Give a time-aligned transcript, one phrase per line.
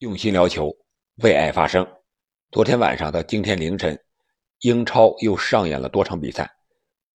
[0.00, 0.74] 用心聊球，
[1.16, 1.86] 为爱发声。
[2.50, 4.02] 昨天晚上到今天凌晨，
[4.60, 6.50] 英超又上演了多场比赛，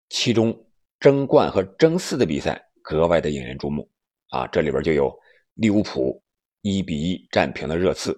[0.09, 0.53] 其中
[0.99, 3.89] 争冠和争四的比赛格外的引人注目
[4.31, 4.45] 啊！
[4.47, 5.17] 这里边就有
[5.53, 6.21] 利物浦
[6.61, 8.13] 一比一战平了热刺，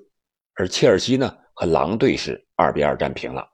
[0.56, 3.48] 而切尔西呢和狼队是二比二战平了，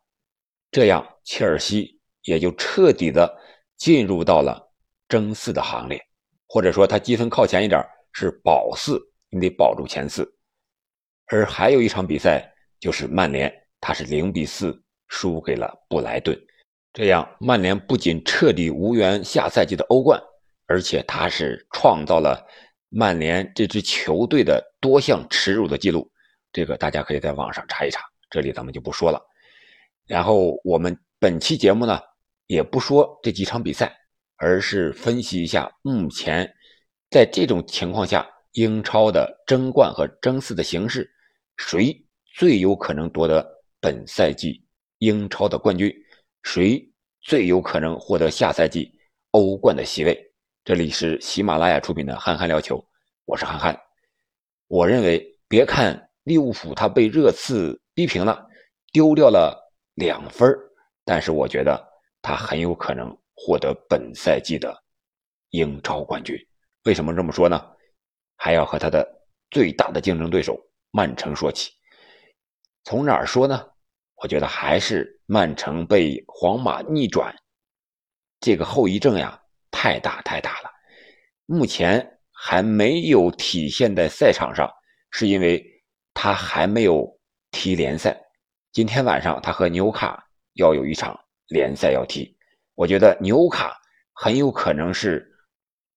[0.72, 3.38] 这样切尔西也就彻底的
[3.76, 4.66] 进入到了
[5.10, 6.02] 争四的行列，
[6.48, 8.98] 或者说他积分靠前一点是保四，
[9.30, 10.26] 你得保住前四。
[11.32, 16.38] 而还有一场比赛，就是曼联，他是零比四输给了布莱顿，
[16.92, 20.22] 这样曼联不仅彻底无缘下赛季的欧冠，
[20.68, 22.46] 而且他是创造了
[22.90, 26.12] 曼联这支球队的多项耻辱的记录，
[26.52, 29.18] 这个大家可以在网上查一查，这里咱们就不说了。
[30.08, 31.98] 然后我们本期节目呢，
[32.48, 33.96] 也不说这几场比赛，
[34.36, 36.54] 而是分析一下目前
[37.10, 41.10] 在这种情况下，英超的争冠和争四的形势。
[41.62, 43.48] 谁最有可能夺得
[43.80, 44.66] 本赛季
[44.98, 45.94] 英超的冠军？
[46.42, 46.92] 谁
[47.22, 48.92] 最有可能获得下赛季
[49.30, 50.34] 欧冠的席位？
[50.66, 52.78] 这里是喜马拉雅出品的《憨憨聊球》，
[53.26, 53.80] 我是憨憨。
[54.68, 58.44] 我认为，别看利物浦他被热刺逼平了，
[58.92, 59.56] 丢掉了
[59.94, 60.52] 两分
[61.06, 61.80] 但是我觉得
[62.24, 64.76] 他很有可能获得本赛季的
[65.52, 66.36] 英超冠军。
[66.86, 67.64] 为什么这么说呢？
[68.36, 69.08] 还要和他的
[69.52, 70.60] 最大的竞争对手。
[70.92, 71.72] 曼城说起，
[72.84, 73.66] 从哪儿说呢？
[74.16, 77.34] 我觉得还是曼城被皇马逆转，
[78.40, 80.70] 这个后遗症呀太大太大了。
[81.46, 84.70] 目前还没有体现在赛场上，
[85.12, 85.64] 是因为
[86.14, 87.08] 他还没有
[87.52, 88.16] 踢联赛。
[88.74, 92.38] 今天晚上他和纽卡要有一场联赛要踢，
[92.76, 93.76] 我觉得纽卡
[94.14, 95.26] 很有可能是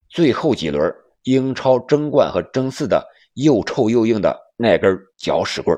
[0.09, 0.91] 最后几轮
[1.25, 4.44] 英超争冠和争四的又臭又硬的。
[4.57, 5.77] 那根搅屎棍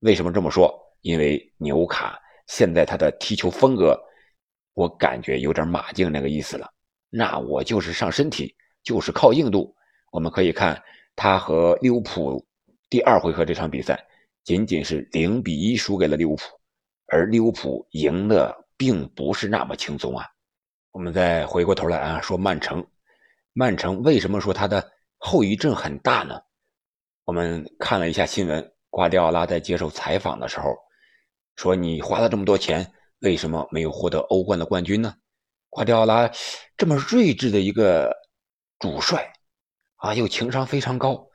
[0.00, 0.72] 为什么这么说？
[1.00, 3.98] 因为纽卡现在他的踢球风格，
[4.74, 6.68] 我感觉有点马竞那个意思了。
[7.10, 9.74] 那我就是上身体，就是靠硬度。
[10.12, 10.80] 我们可以看
[11.16, 12.44] 他和利物浦
[12.88, 13.98] 第二回合这场比赛，
[14.44, 16.42] 仅仅是零比一输给了利物浦，
[17.06, 20.24] 而利物浦赢的并不是那么轻松啊。
[20.92, 22.86] 我们再回过头来啊，说曼城，
[23.52, 26.40] 曼城为什么说他的后遗症很大呢？
[27.28, 30.74] 我们看了一下新闻，瓜迪奥拉在接受采访的时候
[31.56, 35.14] 说：“你花了这么多钱，为什么没有获得欧冠的冠军呢？”
[35.68, 36.30] 瓜迪奥拉
[36.78, 38.16] 这么睿智的一个
[38.78, 39.30] 主帅
[39.96, 41.28] 啊，又情商非常高，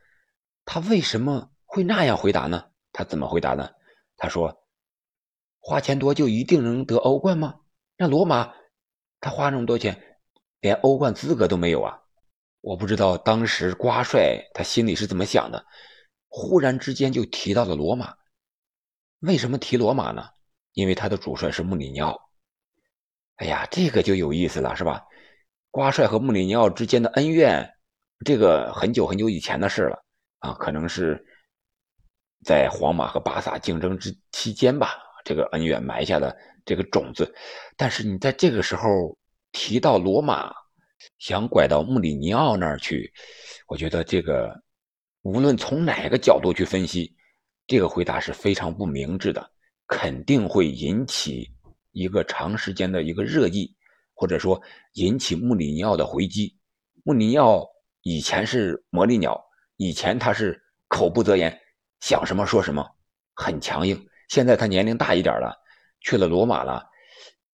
[0.65, 2.71] 他为什么会那样回答呢？
[2.91, 3.69] 他怎么回答呢？
[4.17, 4.63] 他说
[5.61, 7.59] ：“花钱多就一定能得欧冠吗？
[7.97, 8.51] 那罗马
[9.19, 10.17] 他花那么多钱，
[10.59, 11.99] 连欧冠资格都没有啊！”
[12.63, 15.65] 我不知道当时瓜帅他心里是怎么想的，
[16.29, 18.15] 忽然之间就提到了罗马。
[19.19, 20.29] 为什么提罗马呢？
[20.71, 22.17] 因为他的主帅是穆里尼奥。
[23.35, 25.03] 哎呀，这个就有意思了，是吧？
[25.71, 27.69] 瓜帅和穆里尼奥之间的恩怨，
[28.23, 30.01] 这个很久很久以前的事了
[30.39, 31.21] 啊，可能是
[32.45, 34.93] 在皇马和巴萨竞争之期间吧，
[35.25, 37.35] 这个恩怨埋下的这个种子。
[37.75, 39.17] 但是你在这个时候
[39.51, 40.62] 提到罗马。
[41.19, 43.11] 想拐到穆里尼奥那儿去，
[43.67, 44.53] 我觉得这个
[45.21, 47.15] 无论从哪个角度去分析，
[47.65, 49.51] 这个回答是非常不明智的，
[49.87, 51.49] 肯定会引起
[51.91, 53.73] 一个长时间的一个热议，
[54.13, 54.61] 或者说
[54.93, 56.57] 引起穆里尼奥的回击。
[57.03, 57.67] 穆里尼奥
[58.01, 59.41] 以前是魔力鸟，
[59.77, 61.57] 以前他是口不择言，
[62.01, 62.85] 想什么说什么，
[63.33, 64.07] 很强硬。
[64.29, 65.55] 现在他年龄大一点了，
[66.01, 66.83] 去了罗马了，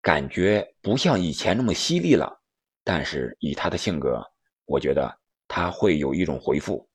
[0.01, 2.38] 感觉不像以前那么犀利了。
[2.83, 4.23] 但是以他的性格，
[4.65, 5.13] 我觉得
[5.47, 6.87] 他会有一种回复，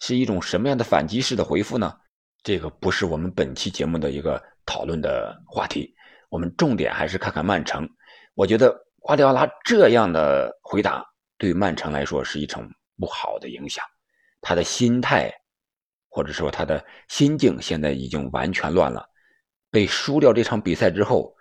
[0.00, 1.92] 是一种什么样的反击式的回复呢？
[2.42, 5.92] 这个不是我们本期节目的一个讨论的话题。
[6.28, 7.88] 我们重点还是看看曼城。
[8.34, 11.04] 我觉得瓜迪奥拉这样的回答
[11.38, 12.68] 对曼城来说是一种
[12.98, 13.84] 不好的影响。
[14.40, 15.32] 他的心态，
[16.08, 19.08] 或者说他的心境，现在已经完全乱了。
[19.70, 21.34] 被输掉这场比赛之后，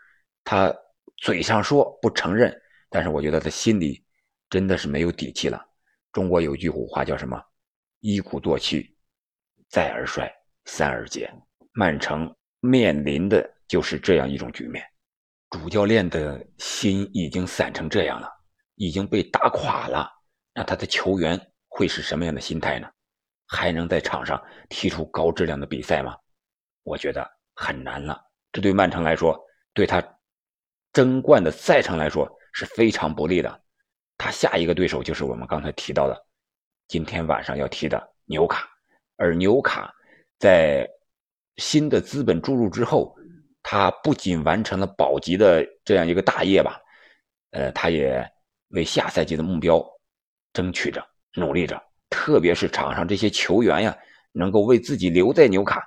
[0.43, 0.73] 他
[1.17, 2.55] 嘴上说不承认。
[2.95, 4.01] 但是我觉得他心里
[4.49, 5.61] 真的是没有底气了。
[6.13, 7.37] 中国有句古话叫什么
[7.99, 8.95] ？“一鼓作气，
[9.67, 10.33] 再而衰，
[10.63, 11.29] 三而竭。”
[11.75, 14.81] 曼城面临的就是这样一种局面。
[15.49, 18.29] 主教练的心已经散成这样了，
[18.75, 20.09] 已经被打垮了。
[20.53, 21.37] 那他的球员
[21.67, 22.89] 会是什么样的心态呢？
[23.45, 26.15] 还能在场上踢出高质量的比赛吗？
[26.83, 28.17] 我觉得很难了。
[28.53, 29.37] 这对曼城来说，
[29.73, 30.01] 对他
[30.93, 32.25] 争冠的赛程来说。
[32.55, 33.61] 是非常不利的，
[34.17, 36.25] 他下一个对手就是我们刚才提到的，
[36.87, 38.65] 今天晚上要踢的纽卡，
[39.17, 39.93] 而纽卡
[40.39, 40.89] 在
[41.57, 43.13] 新的资本注入之后，
[43.61, 46.79] 他不仅完成了保级的这样一个大业吧，
[47.51, 48.25] 呃，他也
[48.69, 49.85] 为下赛季的目标
[50.53, 51.77] 争取着、努力着。
[52.09, 53.97] 特别是场上这些球员呀，
[54.31, 55.83] 能够为自己留在纽卡，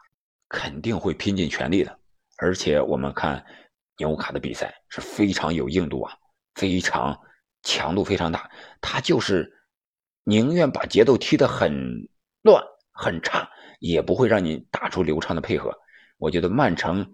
[0.51, 1.99] 肯定会拼尽全力的。
[2.37, 3.43] 而且我们看
[3.97, 6.15] 纽卡的比赛是非常有硬度啊，
[6.59, 7.19] 非常
[7.63, 8.51] 强度非常大，
[8.83, 9.51] 他就是
[10.25, 11.73] 宁愿把节奏踢得很
[12.43, 12.63] 乱
[12.93, 13.49] 很差。
[13.81, 15.73] 也不会让你打出流畅的配合。
[16.17, 17.09] 我觉得曼城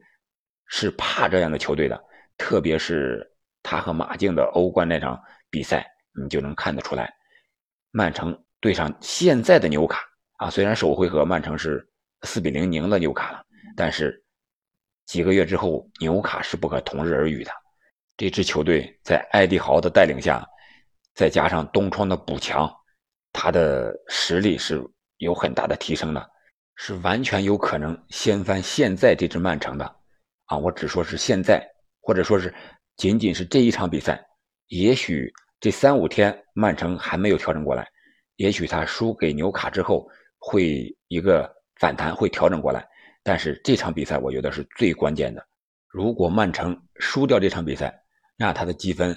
[0.64, 2.04] 是怕这样的球队的，
[2.38, 3.22] 特别是
[3.62, 5.86] 他和马竞的欧冠那场比赛，
[6.18, 7.12] 你就能看得出来。
[7.90, 10.08] 曼城对上现在的纽卡
[10.38, 11.86] 啊，虽然首回合曼城是
[12.22, 13.44] 四比零赢了纽卡了，
[13.76, 14.24] 但是
[15.04, 17.50] 几个月之后，纽卡是不可同日而语的。
[18.16, 20.46] 这支球队在艾迪豪的带领下，
[21.14, 22.72] 再加上东窗的补强，
[23.32, 24.80] 他的实力是
[25.18, 26.30] 有很大的提升的。
[26.76, 29.84] 是完全有可能掀翻现在这支曼城的，
[30.46, 31.64] 啊，我只说是现在，
[32.00, 32.52] 或者说是
[32.96, 34.20] 仅仅是这一场比赛，
[34.66, 37.86] 也许这三五天曼城还没有调整过来，
[38.36, 40.04] 也许他输给纽卡之后
[40.38, 42.84] 会一个反弹，会调整过来，
[43.22, 45.46] 但是这场比赛我觉得是最关键的，
[45.86, 48.03] 如果曼城输掉这场比赛，
[48.36, 49.16] 那他的积分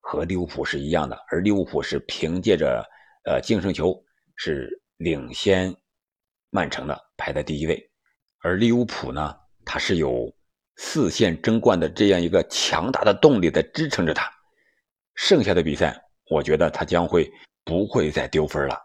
[0.00, 2.84] 和利物浦是一样的，而利物浦是凭借着
[3.24, 3.94] 呃净胜球
[4.36, 5.74] 是领先。
[6.54, 7.90] 曼城的排在第一位，
[8.42, 10.30] 而利物浦呢，它是有
[10.76, 14.30] 四线争冠的这样一个强大的动力在支撑着它。
[15.14, 15.98] 剩下的比赛，
[16.28, 17.26] 我觉得他将会
[17.64, 18.78] 不会再丢分了。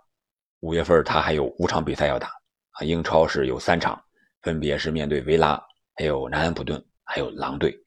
[0.61, 2.29] 五月份他还有五场比赛要打
[2.71, 4.01] 啊，英超是有三场，
[4.43, 5.61] 分别是面对维拉、
[5.95, 7.77] 还有南安普顿、还有狼队，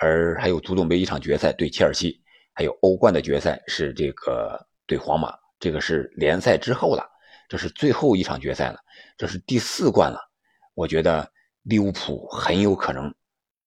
[0.00, 2.22] 而还有足总杯一场决赛对切尔西，
[2.54, 7.04] 还有欧冠的决赛是这个对皇马，这个是联赛之后了。
[7.48, 8.78] 这是最后一场决赛了，
[9.16, 10.20] 这是第四冠了。
[10.74, 11.26] 我觉得
[11.62, 13.12] 利物浦很有可能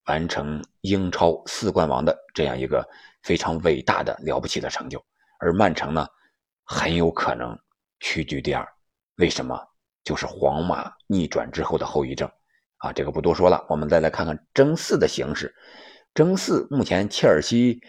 [0.06, 2.88] 完成英超四冠王的这样一个
[3.24, 5.04] 非常伟大的了不起的成就，
[5.39, 6.07] 而曼城呢，
[6.63, 7.57] 很有可能
[8.00, 8.68] 屈居第二。
[9.18, 9.60] 为什么？
[10.04, 12.27] 就是皇马逆转之后的后遗症
[12.77, 12.92] 啊！
[12.92, 15.54] 这个不多说了，我们再来看看争四的形势。
[16.13, 17.81] 争四目前切尔西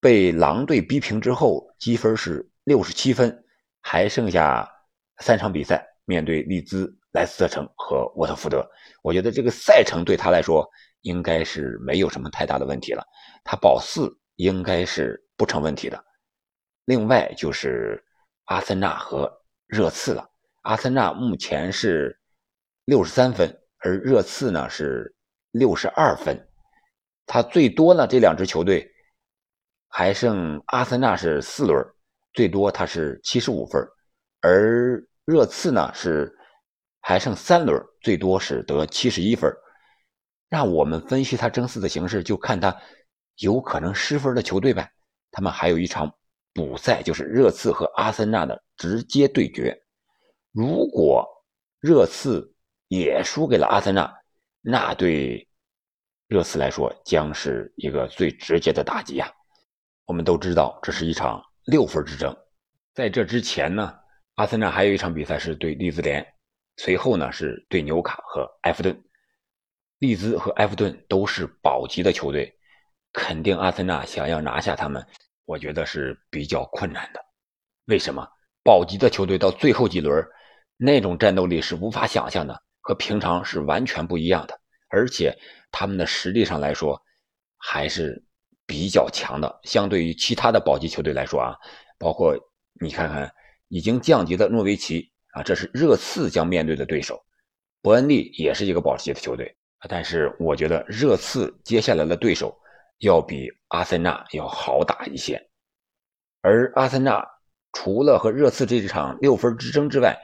[0.00, 3.44] 被狼队逼平之后，积分是六十七分，
[3.80, 4.68] 还剩下。
[5.18, 8.68] 三场比赛面对利兹、莱斯特城和沃特福德，
[9.02, 10.68] 我觉得这个赛程对他来说
[11.02, 13.04] 应该是没有什么太大的问题了，
[13.44, 16.04] 他保四应该是不成问题的。
[16.86, 18.02] 另外就是
[18.46, 19.30] 阿森纳和
[19.68, 20.28] 热刺了，
[20.62, 22.18] 阿森纳目前是
[22.84, 25.14] 六十三分，而热刺呢是
[25.52, 26.48] 六十二分，
[27.26, 28.90] 他最多呢这两支球队
[29.88, 31.84] 还剩阿森纳是四轮，
[32.32, 33.82] 最多他是七十五分，
[34.40, 35.02] 而。
[35.24, 36.36] 热刺呢是
[37.00, 39.48] 还剩三轮，最多是得七十一分。
[40.48, 42.76] 让我们分析他争四的形势，就看他
[43.36, 44.90] 有可能失分的球队呗。
[45.30, 46.12] 他们还有一场
[46.52, 49.80] 补赛，就是热刺和阿森纳的直接对决。
[50.50, 51.24] 如果
[51.78, 52.52] 热刺
[52.88, 54.12] 也输给了阿森纳，
[54.60, 55.48] 那对
[56.32, 59.30] 热刺来说将是一个最直接的打击呀。
[60.06, 62.34] 我们都知道，这是一场六分之争。
[62.94, 63.94] 在这之前呢？
[64.36, 66.26] 阿森纳还有一场比赛是对利兹联，
[66.78, 68.98] 随后呢是对纽卡和埃弗顿。
[69.98, 72.50] 利兹和埃弗顿都是保级的球队，
[73.12, 75.06] 肯定阿森纳想要拿下他们，
[75.44, 77.20] 我觉得是比较困难的。
[77.84, 78.26] 为什么？
[78.64, 80.26] 保级的球队到最后几轮，
[80.78, 84.58] 那种战斗力是无法想象的，和平常是完全不一样的。
[84.92, 85.36] 而且
[85.72, 87.02] 他们的实力上来说，
[87.56, 88.22] 还是
[88.66, 89.60] 比较强的。
[89.64, 91.56] 相对于其他的保级球队来说啊，
[91.98, 92.36] 包括
[92.80, 93.28] 你看看。
[93.74, 97.24] 已经降级的诺维奇啊，这是热刺将面对的对手。
[97.80, 99.56] 伯恩利也是一个保级的球队，
[99.88, 102.54] 但是我觉得热刺接下来的对手
[102.98, 105.42] 要比阿森纳要好打一些。
[106.42, 107.26] 而阿森纳
[107.72, 110.20] 除了和热刺这场六分之争之外，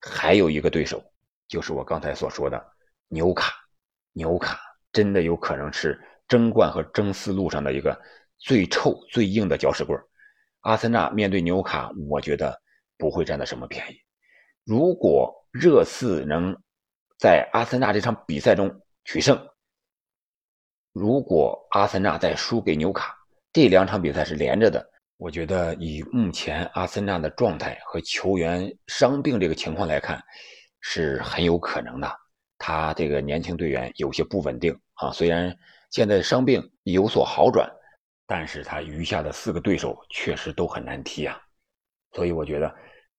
[0.00, 1.02] 还有一个对手，
[1.48, 2.64] 就是我刚才所说的
[3.08, 3.52] 纽卡。
[4.12, 4.58] 纽卡
[4.92, 8.00] 真的有可能是争冠和争四路上的一个
[8.38, 9.98] 最臭、最硬的搅屎棍。
[10.60, 12.60] 阿森纳面对纽卡，我觉得。
[12.98, 13.96] 不会占到什么便宜。
[14.64, 16.56] 如果热刺能
[17.18, 18.70] 在阿森纳这场比赛中
[19.04, 19.36] 取胜，
[20.92, 23.12] 如果阿森纳再输给纽卡，
[23.52, 24.88] 这两场比赛是连着的。
[25.16, 30.22] 我觉得以目前阿森纳的状态和球员伤病这个情况来看，
[30.80, 32.21] 是很有可能的。
[32.64, 35.52] 他这个年轻队员有些不稳定啊，虽然
[35.90, 37.68] 现在伤病有所好转，
[38.26, 41.40] 但是他余下的四个对手确实都很难踢啊。
[42.12, 42.72] 所以我觉得。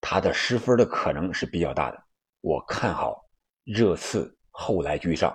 [0.06, 2.04] 他的失分的可能是比较大的，
[2.42, 3.24] 我看好
[3.64, 5.34] 热刺后来居上，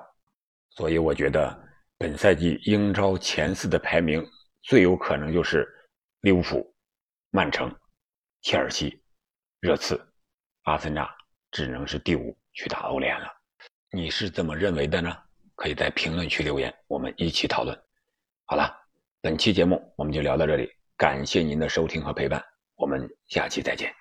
[0.69, 1.59] 所以我觉得
[1.97, 4.23] 本赛季英超前四的排名
[4.61, 5.67] 最有可能就是
[6.21, 6.71] 利物浦、
[7.31, 7.75] 曼城、
[8.43, 9.03] 切尔西、
[9.61, 9.99] 热刺，
[10.65, 11.09] 阿森纳
[11.51, 13.38] 只能是第五去打欧联了。
[13.91, 15.17] 你是怎么认为的呢？
[15.55, 17.77] 可以在评论区留言，我们一起讨论。
[18.45, 18.73] 好了，
[19.21, 22.43] 本期节目我们就聊到这里，感谢您的收听和陪伴，
[22.77, 23.93] 我们下期再见。